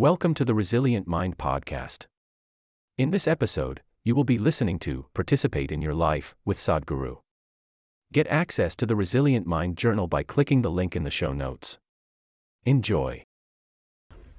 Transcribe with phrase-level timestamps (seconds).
[0.00, 2.06] Welcome to the Resilient Mind podcast.
[2.96, 7.16] In this episode, you will be listening to Participate in Your Life with Sadhguru.
[8.12, 11.78] Get access to the Resilient Mind journal by clicking the link in the show notes.
[12.64, 13.24] Enjoy.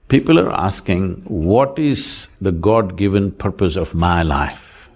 [0.08, 4.90] People are asking, what is the God-given purpose of my life?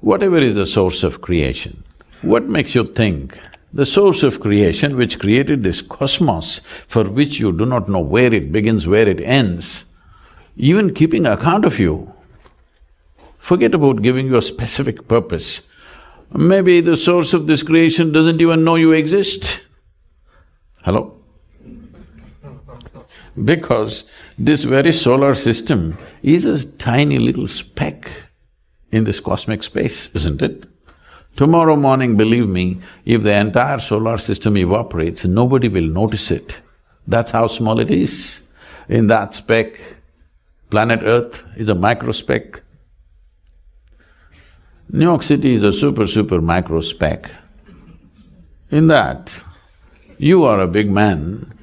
[0.00, 1.84] Whatever is the source of creation,
[2.22, 3.38] what makes you think
[3.72, 8.32] the source of creation which created this cosmos for which you do not know where
[8.32, 9.84] it begins, where it ends,
[10.56, 12.12] even keeping account of you,
[13.38, 15.62] forget about giving you a specific purpose.
[16.32, 19.62] Maybe the source of this creation doesn't even know you exist.
[20.82, 21.14] Hello?
[23.44, 24.04] Because
[24.36, 28.10] this very solar system is a tiny little speck
[28.90, 30.66] in this cosmic space, isn't it?
[31.38, 36.60] Tomorrow morning, believe me, if the entire solar system evaporates, nobody will notice it.
[37.06, 38.42] That's how small it is.
[38.88, 39.78] In that speck,
[40.68, 42.60] planet Earth is a micro speck.
[44.90, 47.30] New York City is a super, super micro speck.
[48.72, 49.38] In that,
[50.18, 51.54] you are a big man,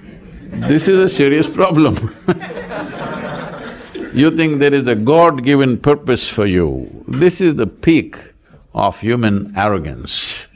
[0.70, 1.98] this is a serious problem
[4.14, 8.35] You think there is a God-given purpose for you, this is the peak
[8.76, 10.50] of human arrogance.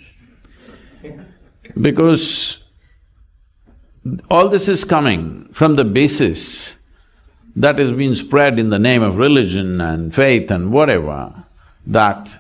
[1.80, 2.60] Because
[4.30, 6.76] all this is coming from the basis
[7.56, 11.46] that has been spread in the name of religion and faith and whatever,
[11.88, 12.38] that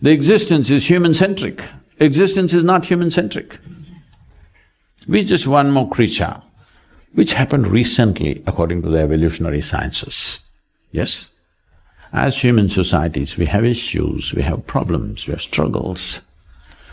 [0.00, 1.64] the existence is human-centric.
[1.98, 3.58] Existence is not human-centric.
[5.08, 6.40] We're just one more creature,
[7.14, 10.40] which happened recently according to the evolutionary sciences.
[10.92, 11.28] Yes?
[12.12, 16.22] As human societies, we have issues, we have problems, we have struggles.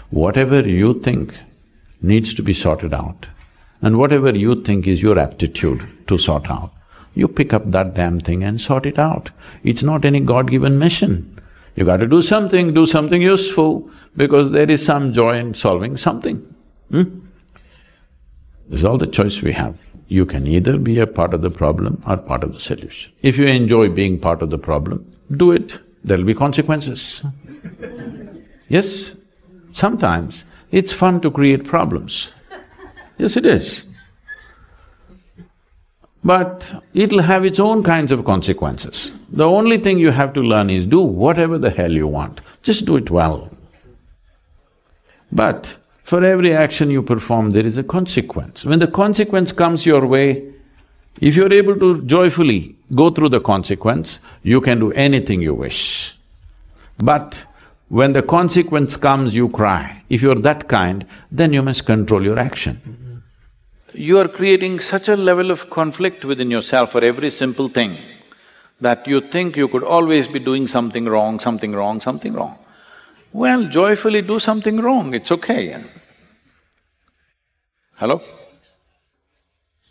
[0.09, 1.33] Whatever you think
[2.01, 3.29] needs to be sorted out,
[3.81, 6.71] and whatever you think is your aptitude to sort out,
[7.13, 9.31] you pick up that damn thing and sort it out.
[9.63, 11.39] It's not any God-given mission.
[11.75, 15.95] You got to do something, do something useful, because there is some joy in solving
[15.97, 16.53] something.
[16.91, 17.19] Hmm?
[18.67, 19.77] This is all the choice we have.
[20.07, 23.11] You can either be a part of the problem or part of the solution.
[23.21, 27.23] If you enjoy being part of the problem, do it, there'll be consequences.
[28.69, 29.15] yes,
[29.73, 32.31] sometimes it's fun to create problems.
[33.17, 33.85] Yes, it is.
[36.23, 39.11] But it'll have its own kinds of consequences.
[39.29, 42.85] The only thing you have to learn is do whatever the hell you want, just
[42.85, 43.51] do it well.
[45.31, 48.63] But for every action you perform, there is a consequence.
[48.63, 50.53] When the consequence comes your way,
[51.19, 56.15] if you're able to joyfully go through the consequence, you can do anything you wish.
[56.97, 57.45] But
[57.89, 60.03] when the consequence comes, you cry.
[60.09, 63.05] If you're that kind, then you must control your action
[63.97, 67.97] you are creating such a level of conflict within yourself for every simple thing
[68.81, 72.57] that you think you could always be doing something wrong, something wrong, something wrong.
[73.35, 75.83] Well, joyfully do something wrong, it's okay.
[77.95, 78.21] Hello?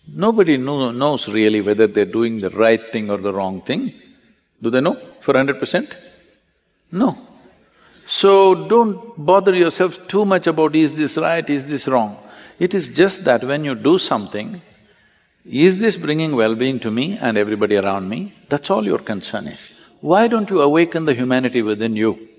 [0.08, 3.92] Nobody know, knows really whether they're doing the right thing or the wrong thing.
[4.62, 5.98] Do they know for hundred percent?
[6.90, 7.18] No.
[8.06, 12.16] So don't bother yourself too much about is this right, is this wrong.
[12.58, 14.62] It is just that when you do something,
[15.44, 18.32] is this bringing well-being to me and everybody around me?
[18.48, 19.70] That's all your concern is.
[20.00, 22.30] Why don't you awaken the humanity within you?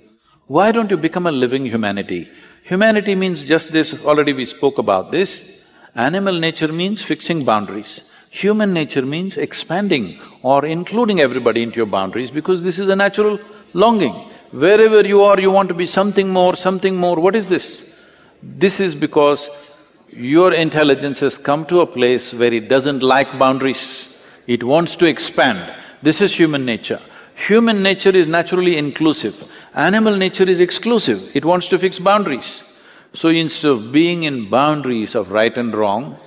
[0.47, 2.29] Why don't you become a living humanity?
[2.63, 5.43] Humanity means just this, already we spoke about this.
[5.95, 8.03] Animal nature means fixing boundaries.
[8.29, 13.39] Human nature means expanding or including everybody into your boundaries because this is a natural
[13.73, 14.13] longing.
[14.51, 17.19] Wherever you are, you want to be something more, something more.
[17.19, 17.97] What is this?
[18.43, 19.49] This is because
[20.11, 25.07] your intelligence has come to a place where it doesn't like boundaries, it wants to
[25.07, 25.73] expand.
[26.03, 27.01] This is human nature.
[27.35, 32.63] Human nature is naturally inclusive, animal nature is exclusive, it wants to fix boundaries.
[33.13, 36.17] So instead of being in boundaries of right and wrong,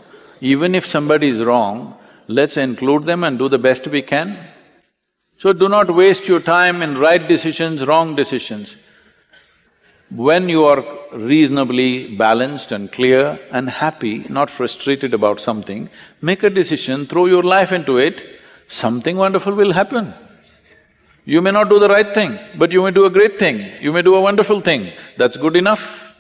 [0.41, 1.97] even if somebody is wrong,
[2.29, 4.39] let's include them and do the best we can.
[5.39, 8.77] So do not waste your time in right decisions, wrong decisions.
[10.11, 15.91] When you are reasonably balanced and clear and happy, not frustrated about something,
[16.23, 20.15] make a decision, throw your life into it, something wonderful will happen.
[21.33, 23.93] You may not do the right thing, but you may do a great thing, you
[23.93, 26.17] may do a wonderful thing, that's good enough.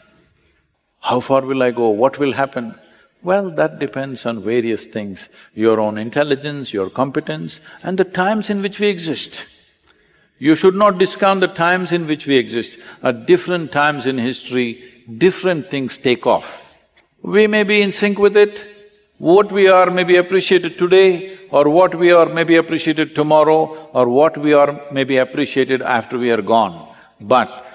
[1.00, 1.88] How far will I go?
[1.88, 2.74] What will happen?
[3.22, 8.60] Well, that depends on various things, your own intelligence, your competence, and the times in
[8.60, 9.46] which we exist.
[10.38, 12.78] You should not discount the times in which we exist.
[13.02, 14.84] At different times in history,
[15.16, 16.76] different things take off.
[17.22, 18.68] We may be in sync with it,
[19.16, 24.08] what we are may be appreciated today, or what we are maybe appreciated tomorrow, or
[24.08, 26.94] what we are maybe appreciated after we are gone.
[27.20, 27.66] But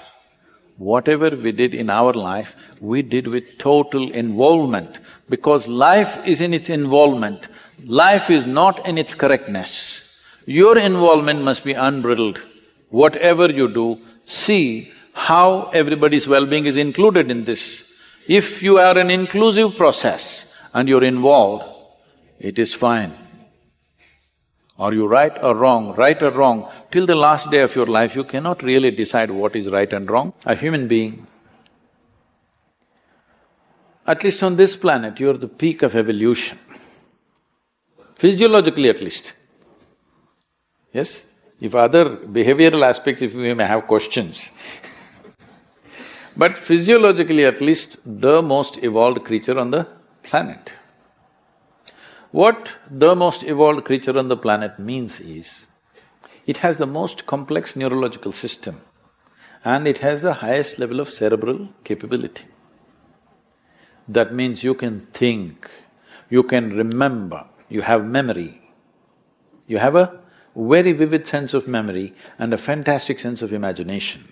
[0.77, 4.99] whatever we did in our life, we did with total involvement
[5.29, 7.47] because life is in its involvement,
[7.85, 10.19] life is not in its correctness.
[10.45, 12.45] Your involvement must be unbridled.
[12.89, 17.93] Whatever you do, see how everybody's well-being is included in this.
[18.27, 21.65] If you are an inclusive process and you're involved,
[22.39, 23.13] it is fine.
[24.79, 25.93] Are you right or wrong?
[25.95, 29.55] Right or wrong, till the last day of your life, you cannot really decide what
[29.55, 30.33] is right and wrong.
[30.45, 31.27] A human being,
[34.07, 36.57] at least on this planet, you're the peak of evolution.
[38.15, 39.33] Physiologically at least.
[40.91, 41.25] Yes?
[41.59, 44.51] If other behavioral aspects, if we may have questions
[46.37, 49.87] but physiologically at least, the most evolved creature on the
[50.23, 50.73] planet.
[52.33, 55.67] What the most evolved creature on the planet means is,
[56.47, 58.81] it has the most complex neurological system
[59.63, 62.45] and it has the highest level of cerebral capability.
[64.07, 65.69] That means you can think,
[66.27, 68.63] you can remember, you have memory.
[69.67, 70.19] You have a
[70.55, 74.27] very vivid sense of memory and a fantastic sense of imagination.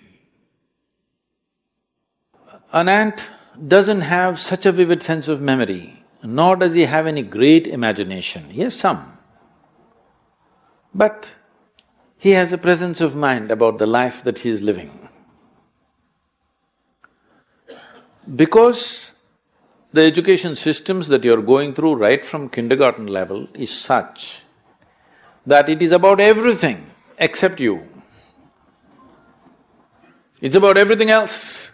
[2.72, 3.30] An ant
[3.64, 8.50] doesn't have such a vivid sense of memory nor does he have any great imagination,
[8.50, 9.18] he has some.
[10.94, 11.34] But
[12.16, 15.08] he has a presence of mind about the life that he is living.
[18.36, 19.10] Because
[19.92, 24.42] the education systems that you're going through right from kindergarten level is such
[25.44, 26.86] that it is about everything
[27.18, 27.88] except you.
[30.40, 31.71] It's about everything else.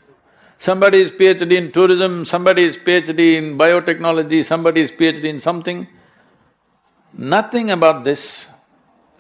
[0.59, 5.87] Somebody is PhD in tourism, somebody is PhD in biotechnology, somebody is PhD in something.
[7.13, 8.49] Nothing about this.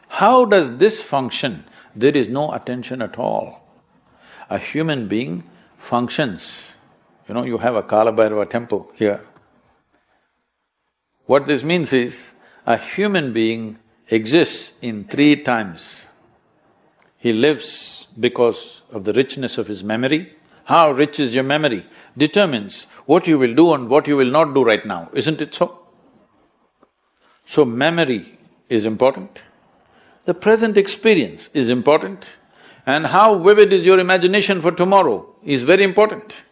[0.08, 1.64] How does this function?
[1.94, 3.62] There is no attention at all.
[4.50, 5.44] A human being
[5.78, 6.74] functions.
[7.28, 9.24] You know, you have a Kalabhairava temple here.
[11.26, 12.32] What this means is,
[12.66, 16.08] a human being exists in three times.
[17.16, 20.34] He lives because of the richness of his memory,
[20.68, 24.52] how rich is your memory determines what you will do and what you will not
[24.52, 25.78] do right now, isn't it so?
[27.46, 28.38] So memory
[28.68, 29.44] is important,
[30.26, 32.34] the present experience is important,
[32.84, 36.44] and how vivid is your imagination for tomorrow is very important.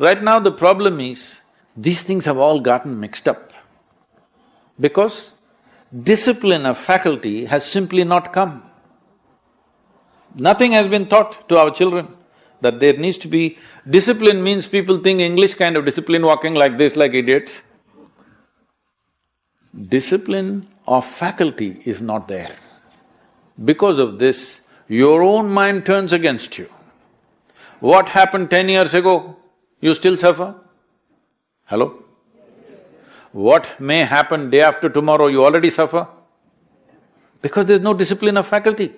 [0.00, 1.40] Right now the problem is,
[1.76, 3.52] these things have all gotten mixed up
[4.80, 5.30] because
[6.02, 8.64] discipline of faculty has simply not come.
[10.34, 12.08] Nothing has been taught to our children
[12.64, 13.58] that there needs to be…
[13.88, 17.62] Discipline means people think English kind of discipline, walking like this like idiots.
[19.96, 22.56] Discipline of faculty is not there.
[23.72, 26.68] Because of this, your own mind turns against you.
[27.80, 29.36] What happened ten years ago,
[29.80, 30.54] you still suffer?
[31.66, 32.02] Hello?
[33.32, 36.06] What may happen day after tomorrow, you already suffer?
[37.42, 38.92] Because there's no discipline of faculty.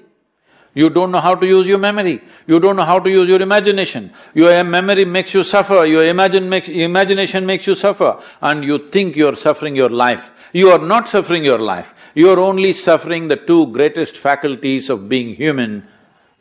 [0.76, 3.40] You don't know how to use your memory, you don't know how to use your
[3.40, 4.12] imagination.
[4.34, 9.16] Your memory makes you suffer, your imagine makes, imagination makes you suffer, and you think
[9.16, 10.30] you're suffering your life.
[10.52, 15.08] You are not suffering your life, you are only suffering the two greatest faculties of
[15.08, 15.88] being human,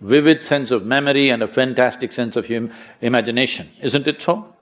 [0.01, 4.53] vivid sense of memory and a fantastic sense of hum imagination, isn't it so?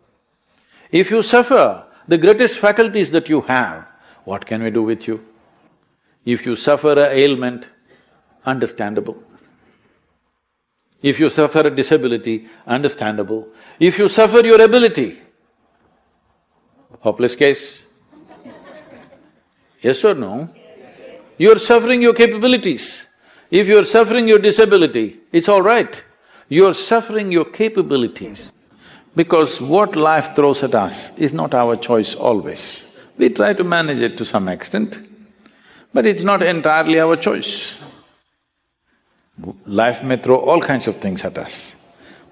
[0.91, 3.87] If you suffer the greatest faculties that you have,
[4.23, 5.25] what can we do with you?
[6.25, 7.69] If you suffer a ailment,
[8.45, 9.23] understandable.
[11.03, 13.49] If you suffer a disability, understandable.
[13.77, 15.19] If you suffer your ability,
[17.01, 17.83] hopeless case.
[19.81, 20.49] Yes or no?
[20.55, 21.21] Yes.
[21.37, 23.05] You're suffering your capabilities.
[23.51, 26.01] If you're suffering your disability, it's all right.
[26.47, 28.53] You're suffering your capabilities.
[29.13, 32.85] Because what life throws at us is not our choice always.
[33.17, 35.01] We try to manage it to some extent,
[35.93, 37.82] but it's not entirely our choice.
[39.65, 41.75] Life may throw all kinds of things at us,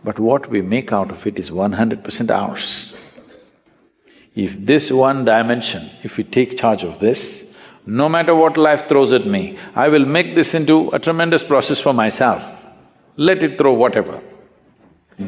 [0.03, 2.93] but what we make out of it is one hundred percent ours.
[4.35, 7.43] If this one dimension, if we take charge of this,
[7.87, 11.79] no matter what life throws at me, I will make this into a tremendous process
[11.79, 12.43] for myself.
[13.17, 14.21] Let it throw whatever.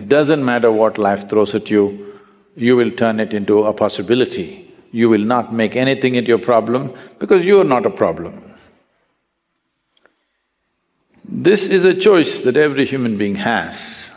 [0.08, 2.20] Doesn't matter what life throws at you,
[2.56, 4.72] you will turn it into a possibility.
[4.92, 8.43] You will not make anything into your problem because you are not a problem.
[11.24, 14.12] This is a choice that every human being has,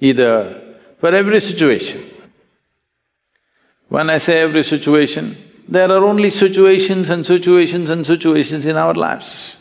[0.00, 2.02] either for every situation.
[3.88, 5.36] When I say every situation,
[5.68, 9.56] There are only situations and situations and situations in our lives.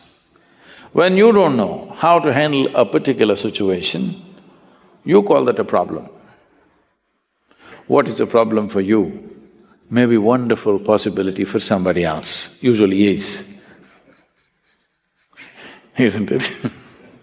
[0.94, 4.22] When you don't know how to handle a particular situation,
[5.06, 6.10] you call that a problem.
[7.88, 9.30] What is a problem for you
[9.90, 13.61] may be wonderful possibility for somebody else, usually is.
[15.98, 16.52] Isn't it?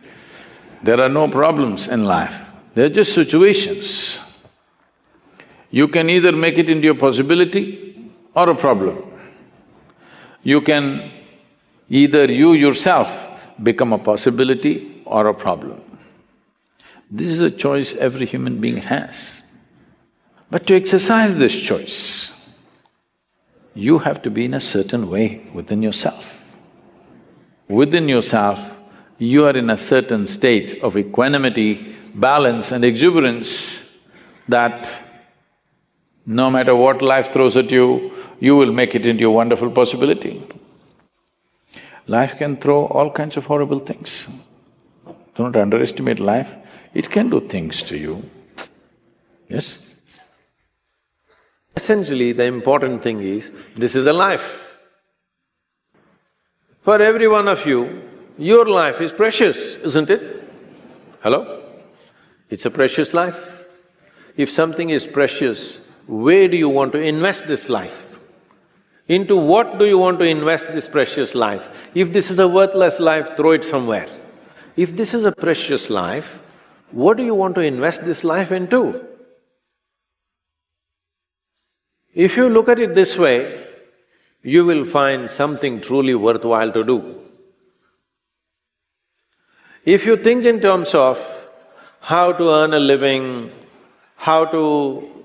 [0.83, 2.35] there are no problems in life,
[2.75, 4.21] they're just situations.
[5.71, 9.03] You can either make it into a possibility or a problem.
[10.43, 11.11] You can
[11.91, 13.29] either you yourself
[13.63, 15.83] become a possibility or a problem.
[17.11, 19.43] This is a choice every human being has.
[20.51, 22.35] But to exercise this choice,
[23.75, 26.38] you have to be in a certain way within yourself.
[27.69, 28.59] Within yourself,
[29.19, 33.85] you are in a certain state of equanimity, balance and exuberance
[34.49, 35.03] that
[36.25, 40.43] no matter what life throws at you, you will make it into a wonderful possibility.
[42.07, 44.29] Life can throw all kinds of horrible things.
[45.35, 46.55] Do not underestimate life,
[46.95, 48.31] it can do things to you.
[49.49, 49.83] Yes?
[51.77, 54.68] Essentially, the important thing is, this is a life.
[56.89, 58.03] For every one of you,
[58.39, 60.23] your life is precious, isn't it?
[61.23, 61.63] Hello?
[62.49, 63.67] It's a precious life.
[64.39, 68.19] If something is precious, where do you want to invest this life?
[69.07, 71.63] Into what do you want to invest this precious life?
[71.95, 74.09] If this is a worthless life, throw it somewhere.
[74.75, 76.39] If this is a precious life,
[76.91, 79.07] what do you want to invest this life into?
[82.15, 83.68] If you look at it this way,
[84.43, 87.15] you will find something truly worthwhile to do.
[89.85, 91.19] If you think in terms of
[92.01, 93.51] how to earn a living,
[94.17, 95.25] how to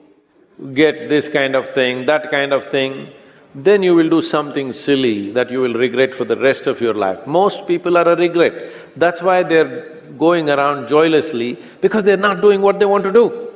[0.73, 3.09] get this kind of thing, that kind of thing,
[3.55, 6.93] then you will do something silly that you will regret for the rest of your
[6.93, 7.27] life.
[7.27, 8.71] Most people are a regret.
[8.95, 13.52] That's why they're going around joylessly, because they're not doing what they want to do.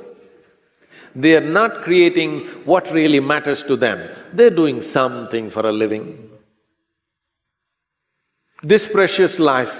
[1.24, 4.08] They are not creating what really matters to them.
[4.34, 6.30] They're doing something for a living.
[8.62, 9.76] This precious life,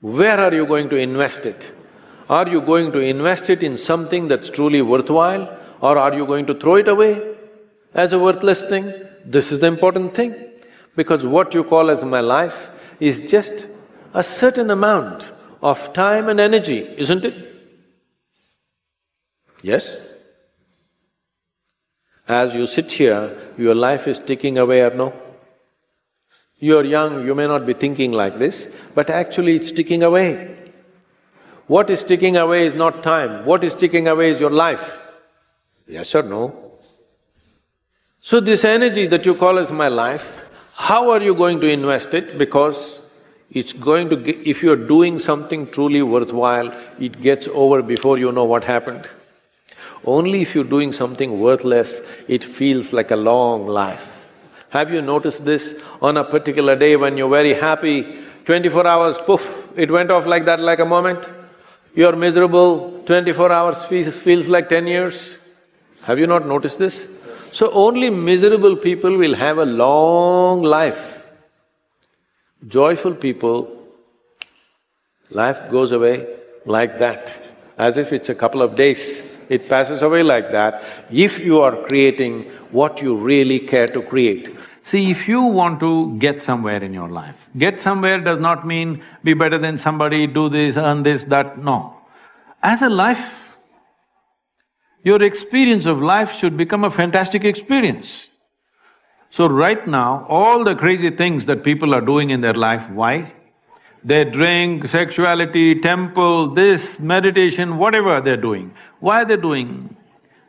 [0.00, 1.72] where are you going to invest it?
[2.28, 5.44] Are you going to invest it in something that's truly worthwhile,
[5.80, 7.36] or are you going to throw it away
[7.94, 8.92] as a worthless thing?
[9.24, 10.34] This is the important thing,
[10.94, 12.68] because what you call as my life
[13.00, 13.66] is just
[14.12, 17.34] a certain amount of time and energy, isn't it?
[19.62, 20.05] Yes?
[22.28, 25.12] As you sit here, your life is ticking away or no?
[26.58, 30.56] You're young, you may not be thinking like this, but actually it's ticking away.
[31.66, 34.98] What is ticking away is not time, what is ticking away is your life.
[35.86, 36.72] Yes or no?
[38.20, 40.36] So this energy that you call as my life,
[40.72, 42.38] how are you going to invest it?
[42.38, 43.02] Because
[43.50, 48.32] it's going to get, if you're doing something truly worthwhile, it gets over before you
[48.32, 49.08] know what happened.
[50.04, 54.06] Only if you're doing something worthless, it feels like a long life.
[54.68, 55.74] Have you noticed this?
[56.02, 60.44] On a particular day when you're very happy, twenty-four hours, poof, it went off like
[60.44, 61.30] that, like a moment.
[61.94, 65.38] You're miserable, twenty-four hours feels, like ten years.
[66.04, 67.08] Have you not noticed this?
[67.36, 71.24] So only miserable people will have a long life.
[72.68, 73.82] Joyful people,
[75.30, 76.26] life goes away
[76.66, 77.42] like that,
[77.78, 79.22] as if it's a couple of days.
[79.48, 84.56] It passes away like that if you are creating what you really care to create.
[84.82, 89.02] See, if you want to get somewhere in your life, get somewhere does not mean
[89.24, 91.96] be better than somebody, do this, earn this, that, no.
[92.62, 93.56] As a life,
[95.02, 98.28] your experience of life should become a fantastic experience.
[99.30, 103.32] So right now, all the crazy things that people are doing in their life, why?
[104.06, 108.72] They drink, sexuality, temple, this, meditation, whatever they're doing.
[109.00, 109.96] Why are they doing?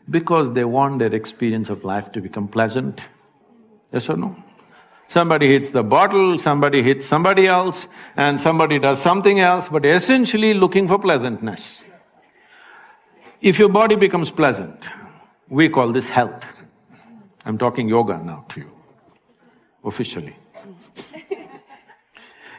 [0.08, 3.10] Because they want their experience of life to become pleasant.
[3.92, 4.36] Yes or no?
[5.08, 10.54] Somebody hits the bottle, somebody hits somebody else, and somebody does something else, but essentially
[10.54, 11.84] looking for pleasantness.
[13.42, 14.90] If your body becomes pleasant,
[15.50, 16.46] we call this health.
[17.44, 18.72] I'm talking yoga now to you,
[19.84, 20.36] officially.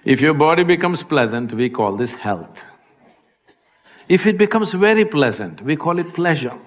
[0.08, 2.62] If your body becomes pleasant, we call this health.
[4.08, 6.58] If it becomes very pleasant, we call it pleasure.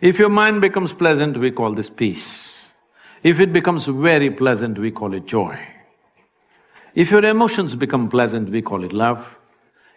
[0.00, 2.72] If your mind becomes pleasant, we call this peace.
[3.22, 5.56] If it becomes very pleasant, we call it joy.
[6.96, 9.38] If your emotions become pleasant, we call it love.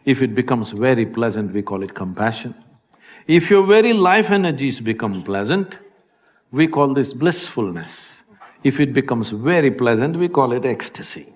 [0.06, 2.54] If it becomes very pleasant, we call it compassion.
[3.26, 5.80] If your very life energies become pleasant,
[6.52, 8.24] we call this blissfulness.
[8.64, 11.34] if it becomes very pleasant, we call it ecstasy.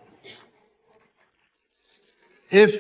[2.53, 2.75] If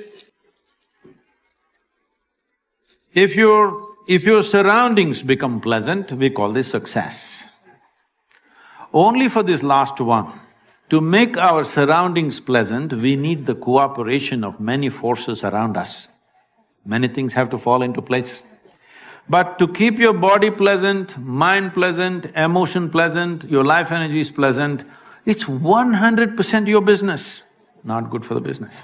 [3.11, 7.45] if your if your surroundings become pleasant, we call this success.
[8.93, 10.31] Only for this last one,
[10.89, 16.07] to make our surroundings pleasant, we need the cooperation of many forces around us.
[16.85, 18.43] Many things have to fall into place.
[19.27, 24.83] But to keep your body pleasant, mind pleasant, emotion pleasant, your life energy is pleasant,
[25.25, 27.41] it's one hundred percent your business,
[27.83, 28.83] not good for the business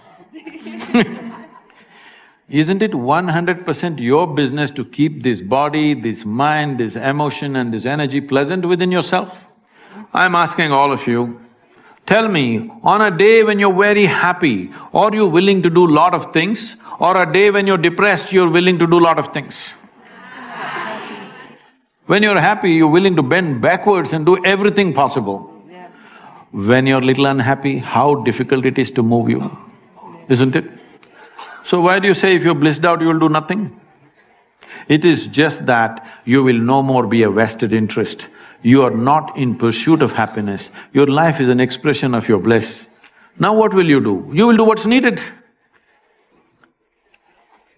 [2.50, 7.56] Isn't it one hundred percent your business to keep this body, this mind, this emotion
[7.56, 9.46] and this energy pleasant within yourself?
[10.14, 11.40] I'm asking all of you,
[12.08, 16.16] tell me, on a day when you're very happy, are you willing to do lot
[16.16, 16.76] of things?
[17.00, 19.76] Or a day when you're depressed, you're willing to do lot of things?
[22.08, 25.54] When you're happy, you're willing to bend backwards and do everything possible.
[26.52, 29.56] When you're little unhappy, how difficult it is to move you,
[30.30, 30.66] isn't it?
[31.66, 33.80] So why do you say if you're blissed out, you will do nothing?
[34.88, 38.28] It is just that you will no more be a vested interest.
[38.62, 40.70] You are not in pursuit of happiness.
[40.94, 42.88] Your life is an expression of your bliss.
[43.38, 44.30] Now what will you do?
[44.34, 45.22] You will do what's needed.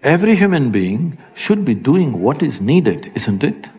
[0.03, 3.69] Every human being should be doing what is needed, isn't it?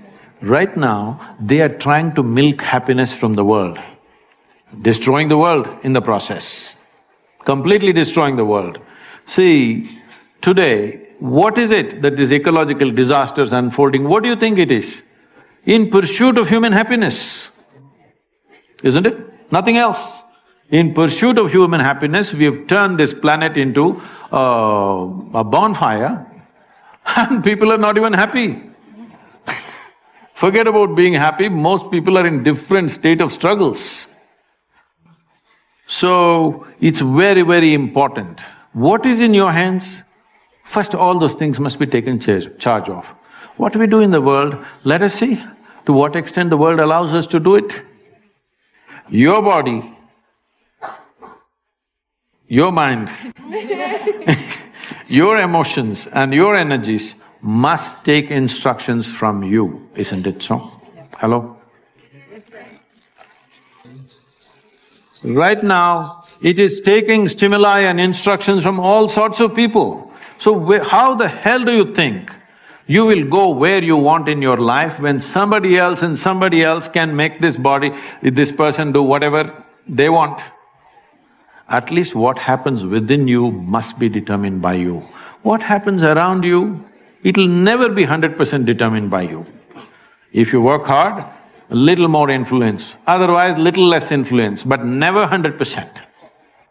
[0.41, 3.79] Right now, they are trying to milk happiness from the world,
[4.81, 6.77] destroying the world in the process,
[7.45, 8.79] completely destroying the world.
[9.27, 10.01] See,
[10.41, 15.03] today, what is it that these ecological disasters unfolding, what do you think it is?
[15.65, 17.51] In pursuit of human happiness,
[18.83, 19.53] isn't it?
[19.53, 20.23] Nothing else.
[20.71, 24.01] In pursuit of human happiness, we have turned this planet into
[24.33, 26.27] uh, a bonfire
[27.17, 28.63] and people are not even happy.
[30.35, 34.09] Forget about being happy, most people are in different state of struggles.
[35.87, 38.41] So, it's very, very important.
[38.73, 40.03] What is in your hands?
[40.65, 43.15] First, all those things must be taken charge of.
[43.57, 45.43] What we do in the world, let us see
[45.87, 47.83] to what extent the world allows us to do it.
[49.09, 49.97] Your body,
[52.49, 53.11] your mind,
[55.09, 60.71] your emotions and your energies must take instructions from you, isn't it so?
[61.19, 61.62] Hello?
[65.25, 70.13] Right now, it is taking stimuli and instructions from all sorts of people.
[70.39, 72.35] So how the hell do you think
[72.87, 76.89] you will go where you want in your life when somebody else and somebody else
[76.89, 80.43] can make this body, this person do whatever they want?
[81.69, 85.01] At least what happens within you must be determined by you.
[85.43, 86.85] What happens around you
[87.23, 89.47] It'll never be hundred percent determined by you.
[90.33, 91.25] If you work hard,
[91.73, 96.03] little more influence, otherwise little less influence, but never hundred percent.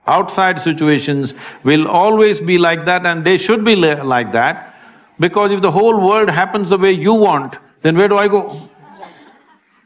[0.08, 1.34] Outside situations
[1.64, 4.76] will always be like that and they should be like that
[5.20, 8.70] because if the whole world happens the way you want, then where do I go?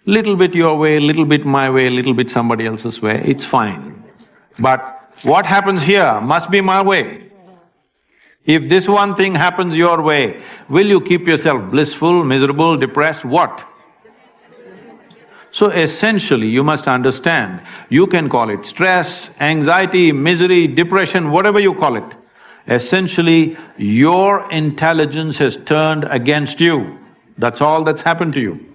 [0.06, 4.04] Little bit your way, little bit my way, little bit somebody else's way, it's fine.
[4.60, 7.32] But what happens here must be my way.
[8.46, 13.66] If this one thing happens your way, will you keep yourself blissful, miserable, depressed, what?
[15.56, 21.74] So essentially, you must understand, you can call it stress, anxiety, misery, depression, whatever you
[21.74, 22.04] call it.
[22.68, 27.00] Essentially, your intelligence has turned against you.
[27.38, 28.66] That's all that's happened to you.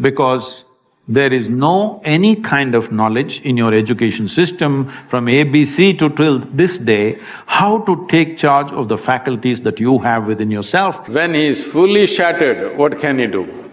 [0.00, 0.64] Because
[1.06, 6.40] there is no any kind of knowledge in your education system from ABC to till
[6.40, 11.08] this day how to take charge of the faculties that you have within yourself.
[11.08, 13.67] When he is fully shattered, what can he do?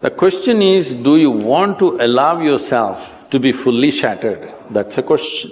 [0.00, 4.54] The question is, do you want to allow yourself to be fully shattered?
[4.70, 5.50] That's a question.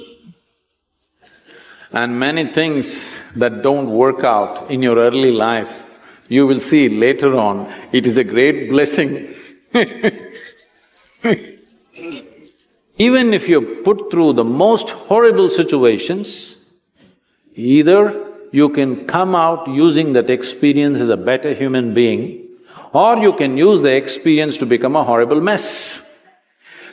[1.92, 5.82] And many things that don't work out in your early life,
[6.28, 9.35] you will see later on, it is a great blessing
[12.98, 16.59] Even if you're put through the most horrible situations,
[17.54, 22.45] either you can come out using that experience as a better human being,
[22.92, 26.03] or you can use the experience to become a horrible mess.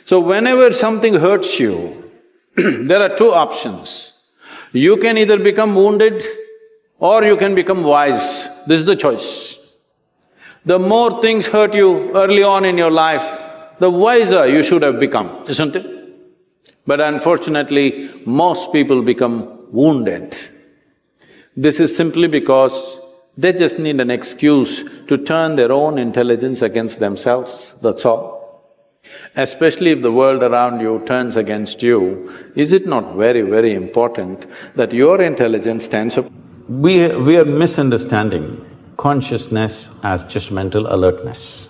[0.04, 2.10] So whenever something hurts you,
[2.56, 4.12] there are two options.
[4.72, 6.22] You can either become wounded
[6.98, 8.48] or you can become wise.
[8.66, 9.58] This is the choice.
[10.64, 13.42] The more things hurt you early on in your life,
[13.78, 15.86] the wiser you should have become, isn't it?
[16.86, 20.36] But unfortunately, most people become wounded.
[21.56, 23.00] This is simply because
[23.36, 28.34] they just need an excuse to turn their own intelligence against themselves, that's all.
[29.36, 34.46] especially if the world around you turns against you, is it not very, very important
[34.74, 36.30] that your intelligence stands up?
[36.68, 38.64] We, we are misunderstanding
[38.96, 41.68] consciousness as just mental alertness.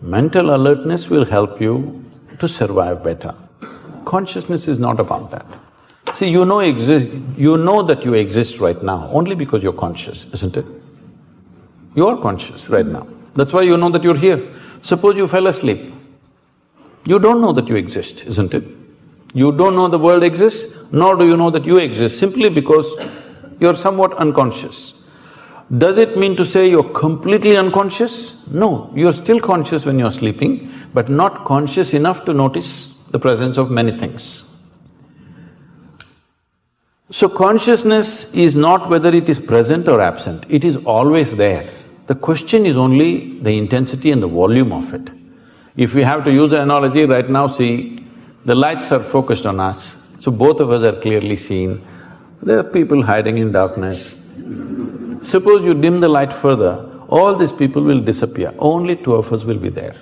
[0.00, 2.04] Mental alertness will help you
[2.38, 3.34] to survive better.
[4.04, 5.46] Consciousness is not about that.
[6.14, 7.08] See, you know exist…
[7.36, 10.66] you know that you exist right now only because you're conscious, isn't it?
[11.94, 13.06] You are conscious right now.
[13.34, 14.52] That's why you know that you're here.
[14.82, 15.92] Suppose you fell asleep.
[17.04, 18.64] You don't know that you exist, isn't it?
[19.34, 22.86] You don't know the world exists, nor do you know that you exist, simply because
[23.60, 24.94] you're somewhat unconscious.
[25.76, 28.46] Does it mean to say you're completely unconscious?
[28.48, 33.58] No, you're still conscious when you're sleeping, but not conscious enough to notice the presence
[33.58, 34.47] of many things.
[37.10, 41.66] So consciousness is not whether it is present or absent, it is always there.
[42.06, 45.10] The question is only the intensity and the volume of it.
[45.76, 48.04] If we have to use an analogy, right now see,
[48.44, 51.82] the lights are focused on us, so both of us are clearly seen.
[52.42, 54.14] There are people hiding in darkness.
[55.22, 59.44] Suppose you dim the light further, all these people will disappear, only two of us
[59.44, 59.96] will be there.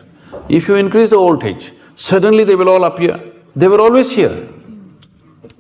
[0.49, 3.21] If you increase the voltage, suddenly they will all appear.
[3.55, 4.49] They were always here.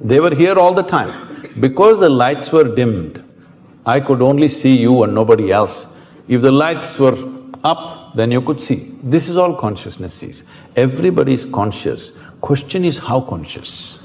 [0.00, 1.35] They were here all the time.
[1.60, 3.22] Because the lights were dimmed,
[3.86, 5.86] I could only see you and nobody else.
[6.28, 7.16] If the lights were
[7.64, 8.92] up, then you could see.
[9.02, 10.42] This is all consciousness sees.
[10.74, 12.12] Everybody is conscious.
[12.40, 13.98] Question is how conscious.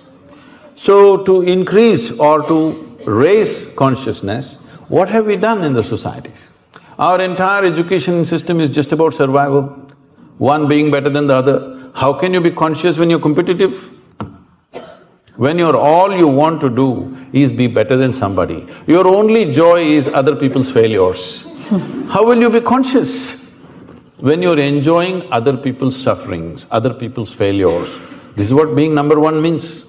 [0.75, 6.51] So to increase or to raise consciousness, what have we done in the societies?
[6.99, 9.63] Our entire education system is just about survival,
[10.37, 11.91] one being better than the other.
[11.93, 13.91] How can you be conscious when you're competitive?
[15.41, 19.79] When you're all you want to do is be better than somebody, your only joy
[19.81, 21.21] is other people's failures.
[22.09, 23.55] How will you be conscious?
[24.17, 27.89] When you're enjoying other people's sufferings, other people's failures,
[28.35, 29.85] this is what being number one means.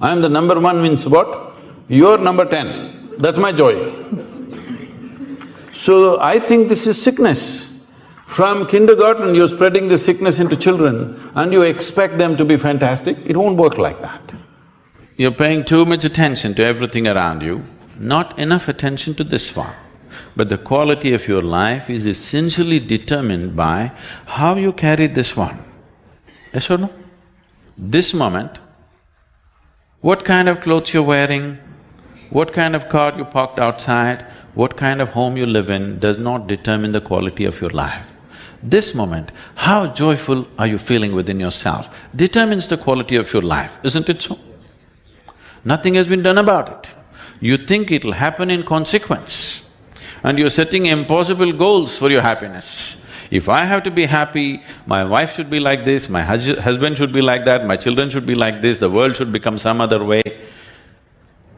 [0.00, 1.54] I am the number one means what?
[1.86, 3.76] You're number ten, that's my joy.
[5.74, 7.86] So I think this is sickness.
[8.26, 13.16] From kindergarten, you're spreading the sickness into children and you expect them to be fantastic,
[13.24, 14.34] it won't work like that.
[15.20, 17.64] You're paying too much attention to everything around you,
[17.98, 19.74] not enough attention to this one.
[20.36, 23.90] But the quality of your life is essentially determined by
[24.26, 25.58] how you carry this one.
[26.54, 26.90] Yes or no?
[27.76, 28.60] This moment,
[30.02, 31.58] what kind of clothes you're wearing,
[32.30, 36.16] what kind of car you parked outside, what kind of home you live in does
[36.16, 38.06] not determine the quality of your life.
[38.62, 43.80] This moment, how joyful are you feeling within yourself determines the quality of your life,
[43.82, 44.38] isn't it so?
[45.64, 46.94] Nothing has been done about it.
[47.40, 49.64] You think it'll happen in consequence
[50.22, 53.02] and you're setting impossible goals for your happiness.
[53.30, 56.96] If I have to be happy, my wife should be like this, my hus husband
[56.96, 59.80] should be like that, my children should be like this, the world should become some
[59.80, 60.22] other way.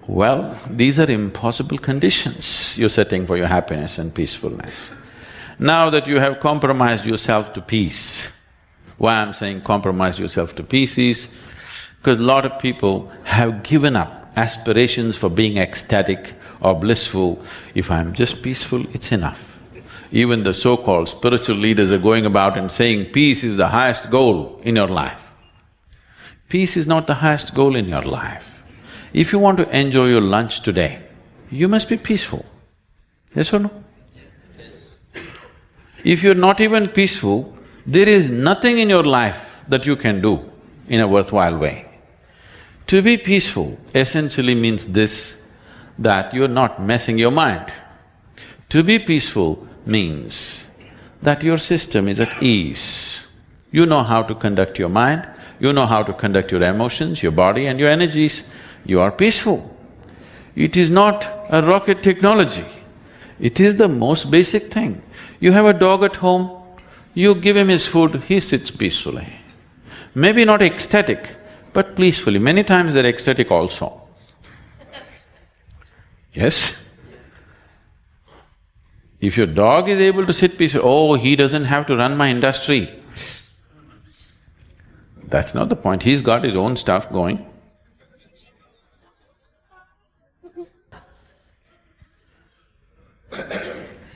[0.06, 4.90] Well, these are impossible conditions you're setting for your happiness and peacefulness.
[5.58, 8.32] Now that you have compromised yourself to peace,
[8.98, 11.28] why I'm saying compromise yourself to peace is
[12.00, 17.42] because a lot of people have given up aspirations for being ecstatic or blissful,
[17.74, 19.38] if I'm just peaceful, it's enough.
[20.10, 24.58] Even the so-called spiritual leaders are going about and saying peace is the highest goal
[24.62, 25.18] in your life.
[26.48, 28.44] Peace is not the highest goal in your life.
[29.12, 31.02] If you want to enjoy your lunch today,
[31.50, 32.46] you must be peaceful.
[33.34, 33.84] Yes or no?
[36.02, 37.54] If you're not even peaceful,
[37.86, 40.50] there is nothing in your life that you can do
[40.88, 41.89] in a worthwhile way.
[42.90, 45.40] To be peaceful essentially means this,
[45.96, 47.72] that you're not messing your mind.
[48.70, 50.66] To be peaceful means
[51.22, 53.28] that your system is at ease.
[53.70, 55.24] You know how to conduct your mind,
[55.60, 58.42] you know how to conduct your emotions, your body and your energies,
[58.84, 59.72] you are peaceful.
[60.56, 62.66] It is not a rocket technology,
[63.38, 65.00] it is the most basic thing.
[65.38, 66.60] You have a dog at home,
[67.14, 69.28] you give him his food, he sits peacefully.
[70.12, 71.36] Maybe not ecstatic,
[71.72, 72.38] but peacefully.
[72.38, 74.02] Many times they're ecstatic also.
[76.32, 76.88] Yes?
[79.20, 82.30] If your dog is able to sit peacefully, oh, he doesn't have to run my
[82.30, 82.90] industry.
[85.24, 87.46] That's not the point, he's got his own stuff going.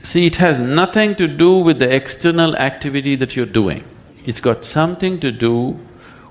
[0.03, 3.83] See, it has nothing to do with the external activity that you're doing.
[4.25, 5.79] It's got something to do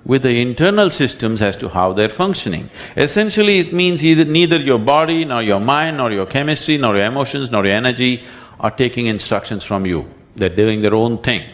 [0.04, 2.68] with the internal systems as to how they're functioning.
[2.96, 7.06] Essentially, it means either neither your body, nor your mind, nor your chemistry, nor your
[7.06, 8.22] emotions, nor your energy
[8.60, 10.08] are taking instructions from you.
[10.36, 11.48] They're doing their own thing.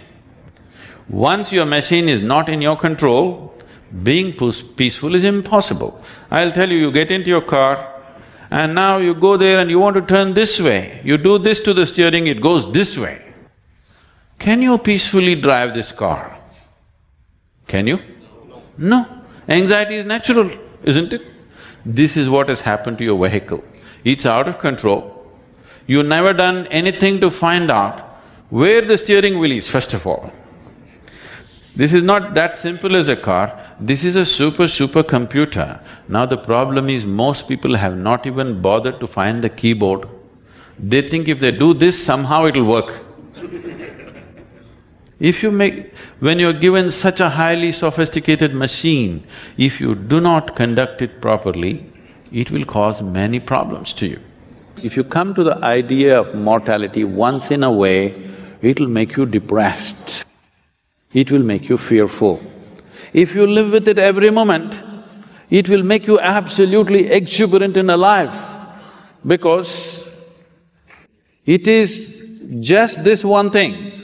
[1.09, 3.55] Once your machine is not in your control,
[4.03, 4.33] being
[4.77, 6.01] peaceful is impossible.
[6.31, 8.01] I'll tell you, you get into your car
[8.51, 11.01] and now you go there and you want to turn this way.
[11.05, 13.23] You do this to the steering, it goes this way.
[14.39, 16.39] Can you peacefully drive this car?
[17.67, 18.01] Can you?
[18.81, 19.07] No.
[19.47, 20.51] Anxiety is natural,
[20.83, 21.23] isn't it?
[21.85, 23.63] This is what has happened to your vehicle.
[24.05, 25.27] It's out of control.
[25.87, 28.01] You've never done anything to find out
[28.49, 30.33] where the steering wheel is, first of all.
[31.77, 33.47] This is not that simple as a car,
[33.79, 35.81] this is a super, super computer.
[36.09, 40.09] Now the problem is most people have not even bothered to find the keyboard.
[40.79, 43.05] They think if they do this, somehow it'll work.
[45.21, 45.93] If you make…
[46.19, 49.23] when you're given such a highly sophisticated machine,
[49.57, 51.85] if you do not conduct it properly,
[52.33, 54.21] it will cause many problems to you.
[54.83, 58.31] If you come to the idea of mortality once in a way,
[58.63, 60.25] it'll make you depressed
[61.13, 62.41] it will make you fearful.
[63.13, 64.81] If you live with it every moment,
[65.51, 68.33] it will make you absolutely exuberant and alive
[69.27, 70.09] because
[71.45, 72.25] it is
[72.61, 74.00] just this one thing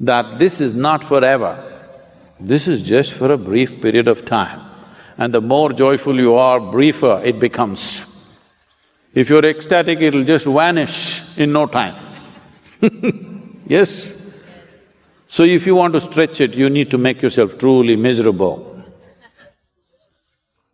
[0.00, 1.62] that this is not forever,
[2.38, 4.62] this is just for a brief period of time.
[5.18, 8.12] And the more joyful you are, briefer it becomes.
[9.14, 11.96] If you're ecstatic, it'll just vanish in no time.
[13.66, 14.20] yes?
[15.28, 18.84] So if you want to stretch it, you need to make yourself truly miserable.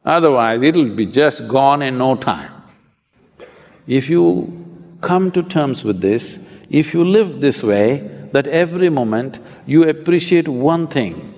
[0.05, 2.51] Otherwise, it'll be just gone in no time.
[3.87, 9.39] If you come to terms with this, if you live this way, that every moment
[9.67, 11.35] you appreciate one thing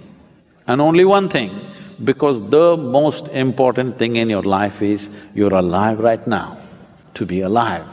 [0.66, 1.50] and only one thing,
[2.02, 6.58] because the most important thing in your life is you're alive right now.
[7.14, 7.86] To be alive,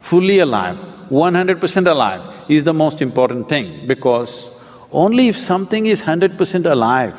[0.00, 0.76] fully alive,
[1.08, 4.50] one hundred percent alive is the most important thing because
[4.92, 7.18] only if something is hundred percent alive,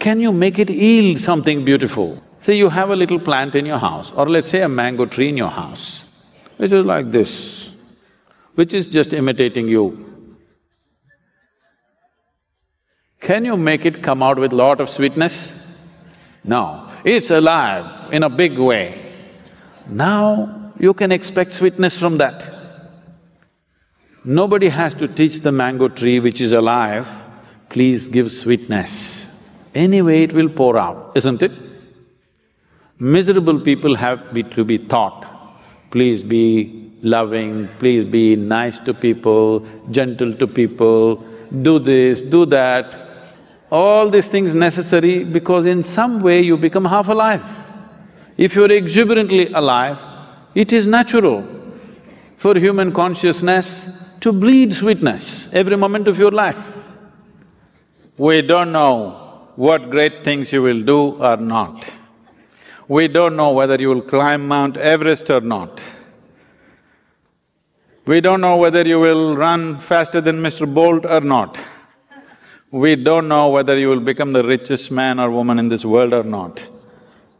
[0.00, 2.20] can you make it yield something beautiful.
[2.40, 5.28] Say you have a little plant in your house or let's say a mango tree
[5.28, 6.04] in your house,
[6.56, 7.70] which is like this,
[8.54, 10.04] which is just imitating you.
[13.20, 15.54] Can you make it come out with lot of sweetness?
[16.44, 19.14] No, it's alive in a big way.
[19.88, 22.54] Now you can expect sweetness from that.
[24.24, 27.08] Nobody has to teach the mango tree which is alive,
[27.68, 29.26] please give sweetness.
[29.74, 31.52] Anyway, it will pour out, isn't it?
[32.98, 35.24] Miserable people have be to be taught,
[35.90, 41.16] please be loving, please be nice to people, gentle to people,
[41.62, 43.07] do this, do that.
[43.70, 47.44] All these things necessary because in some way you become half alive.
[48.36, 49.98] If you're exuberantly alive,
[50.54, 51.44] it is natural
[52.38, 53.86] for human consciousness
[54.20, 56.58] to bleed sweetness every moment of your life.
[58.16, 61.92] We don't know what great things you will do or not.
[62.88, 65.82] We don't know whether you will climb Mount Everest or not.
[68.06, 70.72] We don't know whether you will run faster than Mr.
[70.72, 71.60] Bolt or not.
[72.70, 76.12] We don't know whether you will become the richest man or woman in this world
[76.12, 76.66] or not.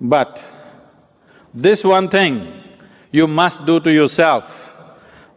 [0.01, 0.43] But
[1.53, 2.63] this one thing
[3.11, 4.45] you must do to yourself,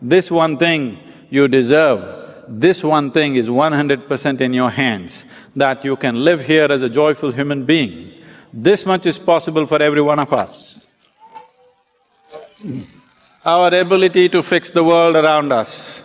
[0.01, 0.97] this one thing
[1.29, 5.25] you deserve, this one thing is one hundred percent in your hands,
[5.55, 8.13] that you can live here as a joyful human being.
[8.53, 10.85] This much is possible for every one of us.
[13.43, 16.03] Our ability to fix the world around us,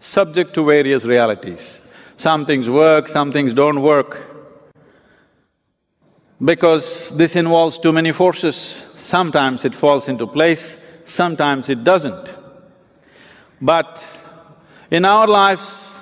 [0.00, 1.82] subject to various realities.
[2.16, 4.22] Some things work, some things don't work.
[6.42, 12.36] Because this involves too many forces, sometimes it falls into place, sometimes it doesn't.
[13.60, 14.04] But
[14.90, 15.92] in our lives,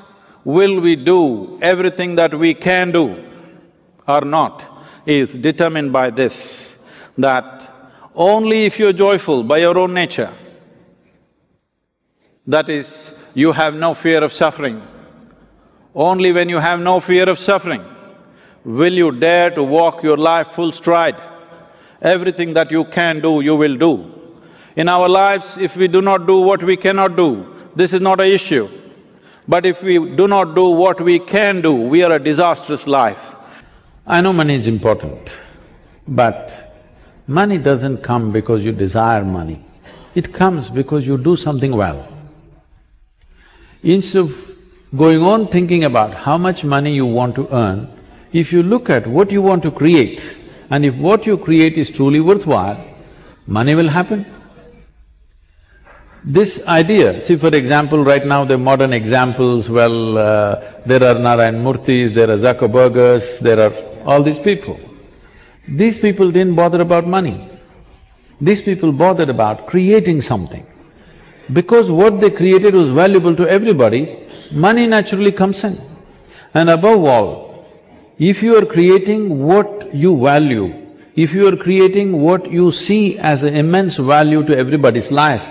[0.44, 3.24] will we do everything that we can do
[4.06, 4.66] or not
[5.06, 6.78] is determined by this,
[7.16, 7.70] that
[8.14, 10.32] only if you're joyful by your own nature,
[12.46, 14.82] that is, you have no fear of suffering,
[15.94, 17.84] only when you have no fear of suffering
[18.64, 21.16] will you dare to walk your life full stride.
[22.02, 24.10] Everything that you can do, you will do.
[24.76, 28.20] In our lives, if we do not do what we cannot do, this is not
[28.20, 28.68] an issue.
[29.46, 33.34] But if we do not do what we can do, we are a disastrous life.
[34.06, 35.36] I know money is important,
[36.08, 36.74] but
[37.26, 39.64] money doesn't come because you desire money.
[40.14, 42.08] It comes because you do something well.
[43.82, 44.53] Instead of
[44.96, 47.88] going on thinking about how much money you want to earn,
[48.32, 50.36] if you look at what you want to create,
[50.70, 52.84] and if what you create is truly worthwhile,
[53.46, 54.26] money will happen.
[56.24, 61.62] This idea, see for example, right now the modern examples, well, uh, there are Narayan
[61.62, 63.74] Murthys, there are Zuckerbergers, there are
[64.06, 64.78] all these people.
[65.68, 67.50] These people didn't bother about money.
[68.40, 70.66] These people bothered about creating something.
[71.52, 74.18] Because what they created was valuable to everybody,
[74.52, 75.78] money naturally comes in.
[76.54, 77.66] And above all,
[78.18, 80.74] if you are creating what you value,
[81.16, 85.46] if you are creating what you see as an immense value to everybody's life,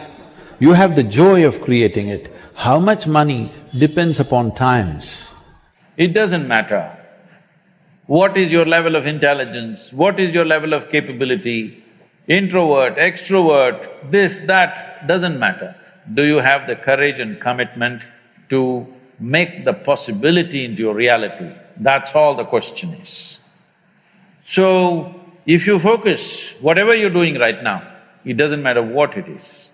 [0.60, 2.34] you have the joy of creating it.
[2.56, 5.32] How much money depends upon times.
[5.98, 6.98] It doesn't matter
[8.08, 11.84] what is your level of intelligence, what is your level of capability,
[12.28, 15.76] introvert, extrovert, this, that, doesn't matter.
[16.12, 18.08] Do you have the courage and commitment
[18.50, 18.86] to
[19.20, 21.52] make the possibility into your reality?
[21.78, 23.39] That's all the question is.
[24.46, 27.88] So, if you focus, whatever you're doing right now,
[28.26, 29.72] it doesn't matter what it is,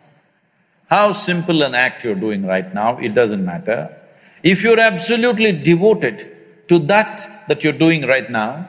[0.90, 3.96] how simple an act you're doing right now, it doesn't matter.
[4.44, 6.36] If you're absolutely devoted
[6.70, 8.68] to that that you're doing right now,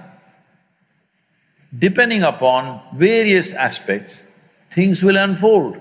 [1.79, 4.25] depending upon various aspects,
[4.71, 5.81] things will unfold.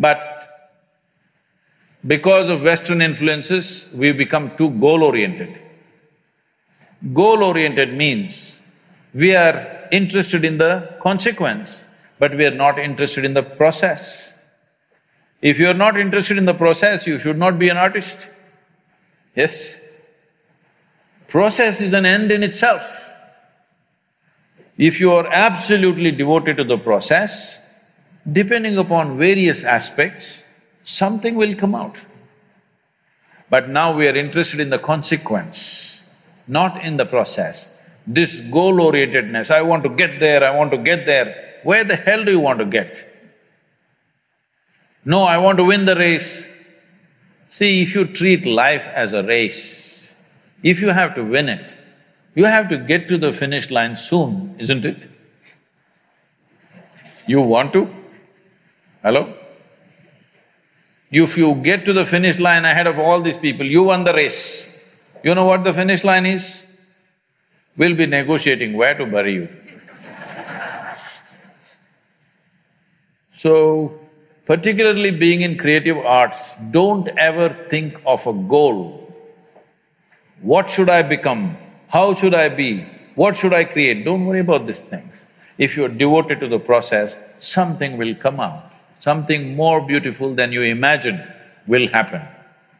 [0.00, 0.26] But
[2.06, 5.60] because of Western influences, we've become too goal-oriented.
[7.12, 8.60] Goal-oriented means
[9.12, 11.84] we are interested in the consequence,
[12.18, 14.32] but we are not interested in the process.
[15.42, 18.30] If you are not interested in the process, you should not be an artist.
[19.36, 19.78] Yes?
[21.28, 23.10] Process is an end in itself.
[24.78, 27.60] If you are absolutely devoted to the process,
[28.30, 30.44] depending upon various aspects,
[30.84, 32.04] something will come out.
[33.48, 36.04] But now we are interested in the consequence,
[36.46, 37.68] not in the process.
[38.06, 42.24] This goal-orientedness, I want to get there, I want to get there, where the hell
[42.24, 43.06] do you want to get?
[45.04, 46.46] No, I want to win the race.
[47.48, 50.14] See, if you treat life as a race,
[50.62, 51.76] if you have to win it,
[52.34, 55.08] you have to get to the finish line soon, isn't it?
[57.26, 57.88] You want to?
[59.02, 59.32] Hello?
[61.10, 64.12] If you get to the finish line ahead of all these people, you won the
[64.12, 64.68] race.
[65.24, 66.66] You know what the finish line is?
[67.78, 69.48] We'll be negotiating where to bury you.
[73.36, 73.98] so,
[74.44, 79.14] particularly being in creative arts, don't ever think of a goal.
[80.42, 81.56] What should I become?
[81.88, 82.86] How should I be?
[83.14, 84.04] What should I create?
[84.04, 85.24] Don't worry about these things.
[85.58, 88.69] If you're devoted to the process, something will come out.
[89.00, 91.26] Something more beautiful than you imagined
[91.66, 92.20] will happen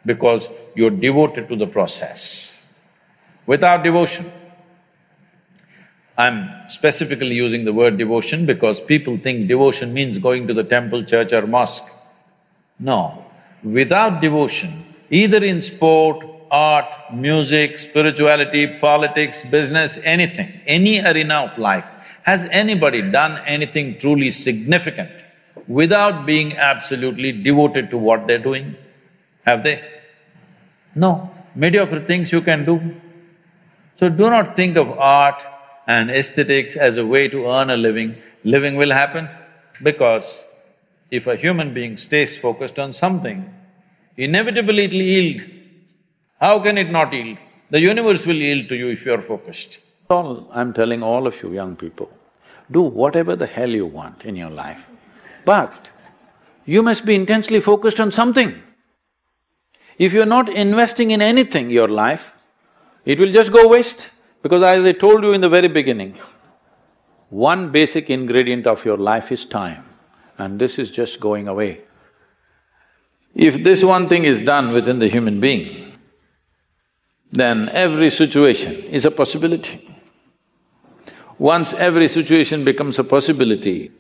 [0.05, 2.63] because you're devoted to the process.
[3.47, 4.31] Without devotion,
[6.19, 11.05] I'm specifically using the word devotion because people think devotion means going to the temple,
[11.05, 11.87] church or mosque.
[12.79, 13.25] No,
[13.63, 21.87] without devotion, either in sport, art, music, spirituality, politics, business, anything, any arena of life,
[22.25, 25.25] has anybody done anything truly significant
[25.67, 28.77] without being absolutely devoted to what they're doing?
[29.45, 29.85] Have they?
[30.95, 32.95] No, mediocre things you can do.
[33.97, 35.45] So do not think of art,
[35.95, 38.11] and aesthetics as a way to earn a living,
[38.45, 39.29] living will happen
[39.83, 40.27] because
[41.11, 43.39] if a human being stays focused on something,
[44.17, 45.41] inevitably it'll yield.
[46.41, 47.39] How can it not yield?
[47.71, 49.81] The universe will yield to you if you're focused.
[50.11, 52.11] All I'm telling all of you young people,
[52.71, 54.87] do whatever the hell you want in your life,
[55.45, 55.91] but
[56.65, 58.63] you must be intensely focused on something.
[59.99, 62.33] If you're not investing in anything, your life,
[63.05, 64.11] it will just go waste.
[64.43, 66.17] Because as I told you in the very beginning,
[67.29, 69.85] one basic ingredient of your life is time,
[70.39, 71.83] and this is just going away.
[73.35, 75.93] If this one thing is done within the human being,
[77.31, 79.89] then every situation is a possibility.
[81.39, 83.93] Once every situation becomes a possibility,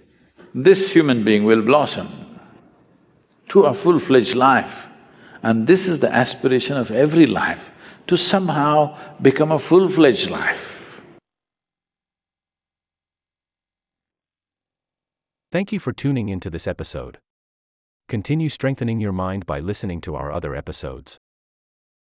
[0.55, 2.09] this human being will blossom
[3.49, 4.89] to a full-fledged life.
[5.43, 7.71] And this is the aspiration of every life
[8.07, 11.03] to somehow become a full-fledged life.
[15.53, 17.19] Thank you for tuning into this episode.
[18.09, 21.19] Continue strengthening your mind by listening to our other episodes.